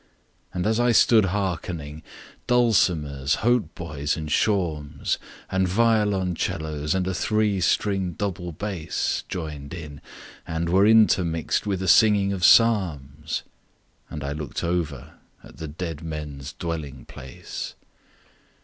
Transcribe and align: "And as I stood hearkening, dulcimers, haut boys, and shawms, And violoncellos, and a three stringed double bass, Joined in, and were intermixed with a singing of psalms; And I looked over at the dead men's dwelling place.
"And 0.51 0.65
as 0.65 0.79
I 0.79 0.93
stood 0.93 1.25
hearkening, 1.25 2.01
dulcimers, 2.47 3.41
haut 3.45 3.75
boys, 3.75 4.17
and 4.17 4.29
shawms, 4.31 5.19
And 5.51 5.67
violoncellos, 5.67 6.95
and 6.95 7.05
a 7.07 7.13
three 7.13 7.61
stringed 7.61 8.17
double 8.17 8.51
bass, 8.51 9.23
Joined 9.29 9.75
in, 9.75 10.01
and 10.47 10.69
were 10.69 10.87
intermixed 10.87 11.67
with 11.67 11.83
a 11.83 11.87
singing 11.87 12.33
of 12.33 12.43
psalms; 12.43 13.43
And 14.09 14.23
I 14.23 14.31
looked 14.31 14.63
over 14.63 15.19
at 15.43 15.57
the 15.57 15.67
dead 15.67 16.01
men's 16.01 16.53
dwelling 16.53 17.05
place. 17.05 17.75